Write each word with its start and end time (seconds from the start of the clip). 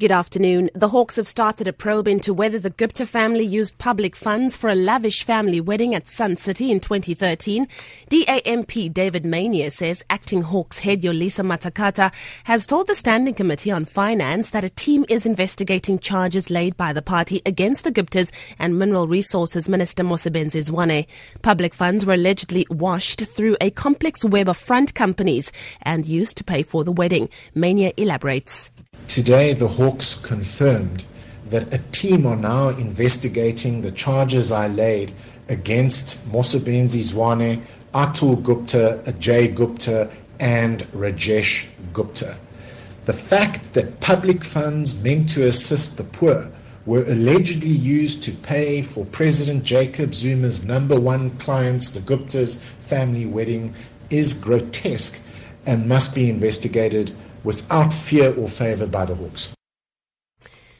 Good 0.00 0.12
afternoon. 0.12 0.70
The 0.74 0.88
Hawks 0.88 1.16
have 1.16 1.28
started 1.28 1.68
a 1.68 1.74
probe 1.74 2.08
into 2.08 2.32
whether 2.32 2.58
the 2.58 2.70
Gupta 2.70 3.04
family 3.04 3.44
used 3.44 3.76
public 3.76 4.16
funds 4.16 4.56
for 4.56 4.70
a 4.70 4.74
lavish 4.74 5.24
family 5.24 5.60
wedding 5.60 5.94
at 5.94 6.08
Sun 6.08 6.38
City 6.38 6.70
in 6.70 6.80
2013. 6.80 7.68
DAMP 8.08 8.94
David 8.94 9.24
Maynier 9.24 9.70
says 9.70 10.02
acting 10.08 10.40
Hawks 10.40 10.78
head 10.78 11.02
Yolisa 11.02 11.44
Matakata 11.44 12.14
has 12.44 12.66
told 12.66 12.86
the 12.86 12.94
Standing 12.94 13.34
Committee 13.34 13.70
on 13.70 13.84
Finance 13.84 14.48
that 14.52 14.64
a 14.64 14.70
team 14.70 15.04
is 15.10 15.26
investigating 15.26 15.98
charges 15.98 16.48
laid 16.48 16.78
by 16.78 16.94
the 16.94 17.02
party 17.02 17.42
against 17.44 17.84
the 17.84 17.92
Guptas 17.92 18.32
and 18.58 18.78
Mineral 18.78 19.06
Resources 19.06 19.68
Minister 19.68 20.02
Mosebenzi 20.02 20.62
Zwane. 20.62 21.06
Public 21.42 21.74
funds 21.74 22.06
were 22.06 22.14
allegedly 22.14 22.66
washed 22.70 23.20
through 23.26 23.58
a 23.60 23.70
complex 23.70 24.24
web 24.24 24.48
of 24.48 24.56
front 24.56 24.94
companies 24.94 25.52
and 25.82 26.06
used 26.06 26.38
to 26.38 26.44
pay 26.44 26.62
for 26.62 26.84
the 26.84 26.92
wedding. 26.92 27.28
Maynier 27.54 27.92
elaborates. 27.98 28.70
Today, 29.08 29.52
the 29.52 29.68
Hawks 29.68 30.14
confirmed 30.14 31.04
that 31.48 31.74
a 31.74 31.78
team 31.90 32.26
are 32.26 32.36
now 32.36 32.68
investigating 32.68 33.80
the 33.80 33.90
charges 33.90 34.52
I 34.52 34.68
laid 34.68 35.12
against 35.48 36.30
Mosebenzi 36.30 37.02
Zwane, 37.02 37.60
Atul 37.92 38.42
Gupta, 38.42 39.02
Ajay 39.04 39.54
Gupta, 39.54 40.10
and 40.38 40.80
Rajesh 40.92 41.66
Gupta. 41.92 42.36
The 43.06 43.12
fact 43.12 43.74
that 43.74 44.00
public 44.00 44.44
funds 44.44 45.02
meant 45.02 45.28
to 45.30 45.46
assist 45.46 45.96
the 45.96 46.04
poor 46.04 46.50
were 46.86 47.04
allegedly 47.08 47.70
used 47.70 48.22
to 48.24 48.32
pay 48.32 48.82
for 48.82 49.04
President 49.06 49.64
Jacob 49.64 50.14
Zuma's 50.14 50.64
number 50.64 50.98
one 50.98 51.30
clients, 51.30 51.90
the 51.90 52.00
Guptas' 52.00 52.62
family 52.62 53.26
wedding, 53.26 53.74
is 54.10 54.34
grotesque 54.34 55.20
and 55.66 55.88
must 55.88 56.14
be 56.14 56.30
investigated 56.30 57.12
without 57.44 57.92
fear 57.92 58.34
or 58.36 58.48
favor 58.48 58.86
by 58.86 59.04
the 59.04 59.14
Hawks. 59.14 59.54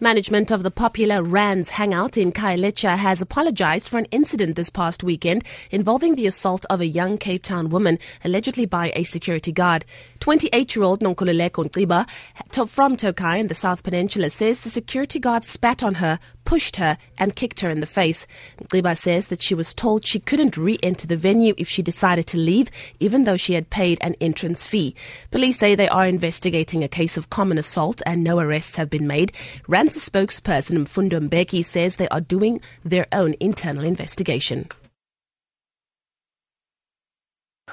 Management 0.00 0.50
of 0.50 0.64
the 0.64 0.72
popular 0.72 1.22
Rands 1.22 1.70
hangout 1.70 2.16
in 2.18 2.32
Khayelitsha 2.32 2.96
has 2.98 3.22
apologized 3.22 3.88
for 3.88 3.96
an 3.96 4.06
incident 4.10 4.56
this 4.56 4.68
past 4.68 5.04
weekend 5.04 5.44
involving 5.70 6.16
the 6.16 6.26
assault 6.26 6.66
of 6.68 6.80
a 6.80 6.86
young 6.86 7.16
Cape 7.16 7.44
Town 7.44 7.70
woman, 7.70 7.98
allegedly 8.24 8.66
by 8.66 8.92
a 8.96 9.04
security 9.04 9.52
guard. 9.52 9.86
28-year-old 10.18 11.00
Nonkululeko 11.00 11.70
Nciba 11.70 12.68
from 12.68 12.96
Tokai 12.96 13.38
in 13.38 13.46
the 13.46 13.54
South 13.54 13.82
Peninsula 13.82 14.30
says 14.30 14.62
the 14.62 14.68
security 14.68 15.20
guard 15.20 15.44
spat 15.44 15.82
on 15.82 15.94
her, 15.94 16.18
pushed 16.44 16.76
her 16.76 16.98
and 17.18 17.36
kicked 17.36 17.60
her 17.60 17.70
in 17.70 17.80
the 17.80 17.86
face. 17.86 18.26
Nciba 18.60 18.96
says 18.96 19.28
that 19.28 19.42
she 19.42 19.54
was 19.54 19.74
told 19.74 20.06
she 20.06 20.20
couldn't 20.20 20.56
re-enter 20.56 21.06
the 21.06 21.16
venue 21.16 21.54
if 21.56 21.68
she 21.68 21.82
decided 21.82 22.26
to 22.28 22.38
leave, 22.38 22.70
even 23.00 23.24
though 23.24 23.36
she 23.36 23.54
had 23.54 23.70
paid 23.70 23.98
an 24.00 24.14
entrance 24.20 24.66
fee. 24.66 24.94
Police 25.30 25.58
say 25.58 25.74
they 25.74 25.88
are 25.88 26.06
investigating 26.06 26.84
a 26.84 26.88
case 26.88 27.16
of 27.16 27.30
common 27.30 27.58
assault 27.58 28.02
and 28.06 28.22
no 28.22 28.38
arrests 28.38 28.76
have 28.76 28.90
been 28.90 29.06
made. 29.06 29.32
Rands 29.68 29.96
spokesperson 29.96 30.78
Mfundo 30.78 31.28
Mbeki 31.28 31.64
says 31.64 31.96
they 31.96 32.08
are 32.08 32.20
doing 32.20 32.60
their 32.84 33.06
own 33.12 33.34
internal 33.40 33.84
investigation. 33.84 34.68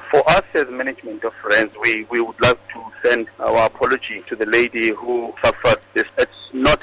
For 0.09 0.29
us 0.29 0.43
as 0.53 0.65
management 0.69 1.23
of 1.23 1.33
Rands, 1.43 1.73
we, 1.81 2.05
we 2.09 2.19
would 2.19 2.39
like 2.41 2.59
to 2.73 2.83
send 3.03 3.27
our 3.39 3.65
apology 3.65 4.23
to 4.27 4.35
the 4.35 4.45
lady 4.45 4.91
who 4.93 5.33
suffered 5.43 5.79
this. 5.93 6.03
It's 6.17 6.31
not 6.53 6.81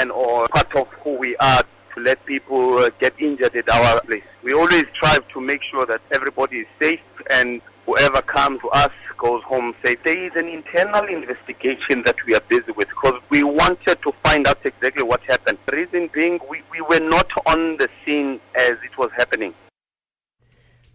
plan 0.00 0.10
or 0.10 0.48
part 0.48 0.74
of 0.76 0.88
who 1.04 1.16
we 1.18 1.36
are 1.36 1.62
to 1.94 2.00
let 2.02 2.24
people 2.24 2.78
uh, 2.78 2.90
get 3.00 3.12
injured 3.20 3.54
at 3.56 3.68
our 3.68 4.00
place. 4.02 4.22
We 4.42 4.52
always 4.52 4.84
strive 4.94 5.26
to 5.28 5.40
make 5.40 5.60
sure 5.70 5.84
that 5.86 6.00
everybody 6.12 6.58
is 6.58 6.66
safe 6.80 7.00
and 7.30 7.60
whoever 7.86 8.22
comes 8.22 8.60
to 8.60 8.68
us 8.68 8.90
goes 9.18 9.42
home 9.42 9.74
safe. 9.84 9.98
There 10.04 10.18
is 10.18 10.32
an 10.36 10.48
internal 10.48 11.04
investigation 11.06 12.02
that 12.06 12.16
we 12.26 12.34
are 12.34 12.40
busy 12.48 12.72
with 12.72 12.88
because 12.88 13.20
we 13.28 13.42
wanted 13.42 13.98
to 14.02 14.12
find 14.24 14.46
out 14.46 14.58
exactly 14.64 15.02
what 15.02 15.20
happened. 15.28 15.58
The 15.66 15.76
reason 15.76 16.08
being, 16.12 16.38
we, 16.48 16.62
we 16.70 16.80
were 16.80 17.04
not 17.04 17.28
on 17.46 17.76
the 17.76 17.88
scene 18.04 18.40
as 18.56 18.72
it 18.72 18.96
was 18.96 19.10
happening. 19.16 19.52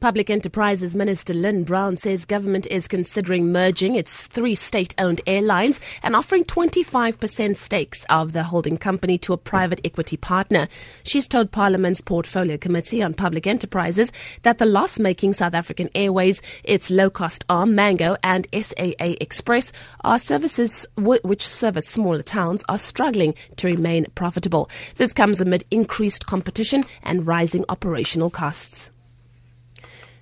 Public 0.05 0.29
Enterprises 0.29 0.95
Minister 0.95 1.33
Lynne 1.33 1.63
Brown 1.63 1.97
says 1.97 2.25
government 2.25 2.67
is 2.67 2.87
considering 2.87 3.51
merging 3.51 3.95
its 3.95 4.27
three 4.27 4.53
state-owned 4.53 5.19
airlines 5.25 5.81
and 6.03 6.15
offering 6.15 6.43
25% 6.43 7.55
stakes 7.55 8.05
of 8.07 8.31
the 8.31 8.43
holding 8.43 8.77
company 8.77 9.17
to 9.17 9.33
a 9.33 9.37
private 9.37 9.81
equity 9.83 10.15
partner. 10.15 10.67
She's 11.03 11.27
told 11.27 11.51
Parliament's 11.51 12.01
Portfolio 12.01 12.55
Committee 12.55 13.01
on 13.01 13.15
Public 13.15 13.47
Enterprises 13.47 14.11
that 14.43 14.59
the 14.59 14.67
loss-making 14.67 15.33
South 15.33 15.55
African 15.55 15.89
Airways, 15.95 16.39
its 16.63 16.91
low-cost 16.91 17.43
arm 17.49 17.73
Mango 17.73 18.15
and 18.21 18.45
SAA 18.53 19.15
Express 19.19 19.73
are 20.03 20.19
services 20.19 20.85
which 20.97 21.41
service 21.41 21.87
smaller 21.87 22.21
towns 22.21 22.63
are 22.69 22.77
struggling 22.77 23.33
to 23.55 23.65
remain 23.65 24.05
profitable. 24.13 24.69
This 24.97 25.13
comes 25.13 25.41
amid 25.41 25.63
increased 25.71 26.27
competition 26.27 26.83
and 27.01 27.25
rising 27.25 27.65
operational 27.69 28.29
costs. 28.29 28.91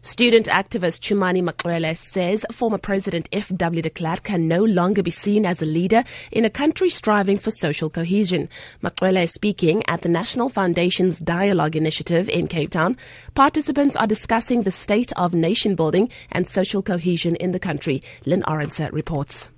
Student 0.05 0.47
activist 0.47 0.99
Chumani 0.99 1.41
Maxwele 1.41 1.95
says 1.95 2.45
former 2.51 2.77
President 2.77 3.29
F.W. 3.31 3.81
de 3.81 3.89
Klerk 3.89 4.23
can 4.23 4.49
no 4.49 4.61
longer 4.61 5.01
be 5.01 5.09
seen 5.09 5.45
as 5.45 5.61
a 5.61 5.65
leader 5.65 6.03
in 6.29 6.43
a 6.43 6.49
country 6.49 6.89
striving 6.89 7.37
for 7.37 7.51
social 7.51 7.89
cohesion. 7.89 8.49
Maxwele 8.81 9.23
is 9.23 9.31
speaking 9.31 9.81
at 9.87 10.01
the 10.01 10.09
National 10.09 10.49
Foundation's 10.49 11.19
Dialogue 11.19 11.77
Initiative 11.77 12.27
in 12.27 12.47
Cape 12.47 12.71
Town. 12.71 12.97
Participants 13.33 13.95
are 13.95 14.05
discussing 14.05 14.63
the 14.63 14.71
state 14.71 15.13
of 15.13 15.33
nation 15.33 15.73
building 15.73 16.09
and 16.33 16.49
social 16.49 16.81
cohesion 16.83 17.37
in 17.37 17.53
the 17.53 17.59
country. 17.59 18.03
Lynn 18.25 18.43
Orenser 18.43 18.91
reports. 18.91 19.52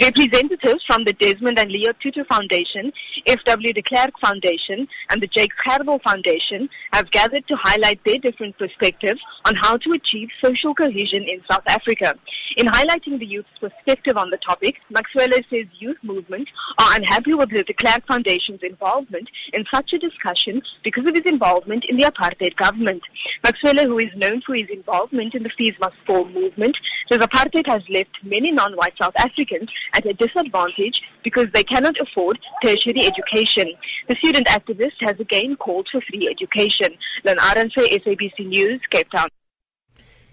Representatives 0.00 0.84
from 0.84 1.02
the 1.04 1.12
Desmond 1.14 1.58
and 1.58 1.72
Leah 1.72 1.92
Tutu 1.94 2.22
Foundation, 2.24 2.92
FW 3.26 3.74
de 3.74 3.82
Klerk 3.82 4.12
Foundation, 4.20 4.86
and 5.10 5.20
the 5.20 5.26
Jake 5.26 5.52
Gerwel 5.66 6.00
Foundation 6.02 6.68
have 6.92 7.10
gathered 7.10 7.48
to 7.48 7.56
highlight 7.56 8.02
their 8.04 8.18
different 8.18 8.56
perspectives 8.58 9.20
on 9.44 9.56
how 9.56 9.76
to 9.78 9.92
achieve 9.92 10.28
social 10.42 10.72
cohesion 10.72 11.24
in 11.24 11.42
South 11.50 11.64
Africa. 11.66 12.14
In 12.56 12.66
highlighting 12.66 13.18
the 13.18 13.26
youth's 13.26 13.58
perspective 13.60 14.16
on 14.16 14.30
the 14.30 14.36
topic, 14.36 14.76
Maxwele 14.90 15.42
says 15.50 15.66
youth 15.78 15.98
movements 16.02 16.52
are 16.78 16.94
unhappy 16.94 17.34
with 17.34 17.50
the 17.50 17.64
de 17.64 17.72
Klerk 17.72 18.06
Foundation's 18.06 18.62
involvement 18.62 19.28
in 19.52 19.64
such 19.72 19.92
a 19.92 19.98
discussion 19.98 20.62
because 20.84 21.06
of 21.06 21.14
his 21.16 21.26
involvement 21.26 21.84
in 21.86 21.96
the 21.96 22.04
apartheid 22.04 22.54
government. 22.56 23.02
Maxwele, 23.42 23.86
who 23.86 23.98
is 23.98 24.14
known 24.14 24.42
for 24.42 24.54
his 24.54 24.68
involvement 24.68 25.34
in 25.34 25.42
the 25.42 25.50
Fees 25.50 25.74
Must 25.80 25.96
Fall 26.06 26.26
movement, 26.26 26.76
says 27.10 27.18
apartheid 27.18 27.66
has 27.66 27.82
left 27.88 28.16
many 28.22 28.52
non-white 28.52 28.96
South 28.96 29.14
Africans 29.16 29.68
at 29.94 30.06
a 30.06 30.12
disadvantage 30.14 31.02
because 31.22 31.46
they 31.52 31.62
cannot 31.62 31.98
afford 31.98 32.38
tertiary 32.62 33.06
education. 33.06 33.72
The 34.08 34.16
student 34.16 34.46
activist 34.48 35.00
has 35.00 35.18
again 35.20 35.56
called 35.56 35.88
for 35.90 36.00
free 36.02 36.28
education. 36.28 36.96
Len 37.24 37.36
Arense, 37.38 37.74
SABC 37.76 38.46
News, 38.46 38.80
Cape 38.90 39.10
Town. 39.10 39.28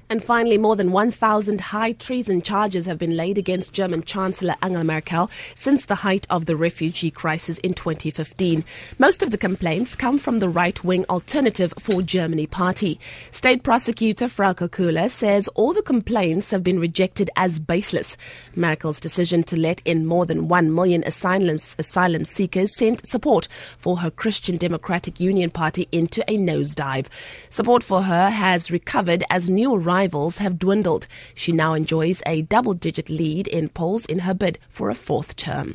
And 0.07 0.23
finally, 0.23 0.59
more 0.59 0.75
than 0.75 0.91
1,000 0.91 1.59
high 1.59 1.93
treason 1.93 2.43
charges 2.43 2.85
have 2.85 2.99
been 2.99 3.17
laid 3.17 3.39
against 3.39 3.73
German 3.73 4.03
Chancellor 4.03 4.53
Angela 4.61 4.83
Merkel 4.83 5.31
since 5.55 5.85
the 5.85 5.95
height 5.95 6.27
of 6.29 6.45
the 6.45 6.55
refugee 6.55 7.09
crisis 7.09 7.57
in 7.59 7.73
2015. 7.73 8.63
Most 8.99 9.23
of 9.23 9.31
the 9.31 9.37
complaints 9.37 9.95
come 9.95 10.19
from 10.19 10.39
the 10.39 10.49
right-wing 10.49 11.05
Alternative 11.09 11.73
for 11.79 12.03
Germany 12.03 12.45
party. 12.45 12.99
State 13.31 13.63
prosecutor 13.63 14.25
Frauke 14.25 14.69
Köhler 14.69 15.09
says 15.09 15.47
all 15.55 15.73
the 15.73 15.81
complaints 15.81 16.51
have 16.51 16.63
been 16.63 16.79
rejected 16.79 17.31
as 17.35 17.59
baseless. 17.59 18.15
Merkel's 18.55 18.99
decision 18.99 19.41
to 19.43 19.59
let 19.59 19.81
in 19.85 20.05
more 20.05 20.27
than 20.27 20.47
1 20.47 20.73
million 20.75 21.03
asylum, 21.05 21.55
asylum 21.79 22.25
seekers 22.25 22.77
sent 22.77 23.07
support 23.07 23.47
for 23.49 23.97
her 23.97 24.11
Christian 24.11 24.57
Democratic 24.57 25.19
Union 25.19 25.49
party 25.49 25.87
into 25.91 26.23
a 26.29 26.37
nosedive. 26.37 27.07
Support 27.49 27.81
for 27.81 28.03
her 28.03 28.29
has 28.29 28.69
recovered 28.69 29.23
as 29.31 29.49
new 29.49 29.75
rivals 29.99 30.35
have 30.43 30.59
dwindled. 30.65 31.03
She 31.41 31.51
now 31.63 31.71
enjoys 31.79 32.19
a 32.25 32.47
double 32.55 32.75
digit 32.85 33.07
lead 33.21 33.45
in 33.57 33.75
polls 33.79 34.03
in 34.13 34.19
her 34.27 34.35
bid 34.43 34.55
for 34.77 34.85
a 34.89 35.01
fourth 35.07 35.31
term. 35.47 35.69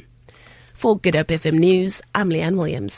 For 0.80 0.92
Good 1.04 1.16
Hope 1.18 1.32
FM 1.40 1.58
News, 1.68 1.94
I'm 2.18 2.28
Leanne 2.34 2.58
Williams. 2.60 2.96